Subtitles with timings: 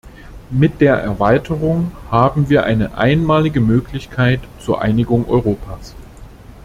[0.49, 5.93] Mit der Erweiterung haben wir eine einmalige Möglichkeit zur Einigung Europas.